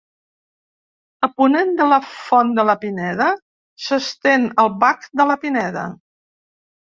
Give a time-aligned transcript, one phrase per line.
[1.25, 3.27] A ponent de la Font de la Pineda
[3.89, 5.85] s'estén el Bac de la Pineda.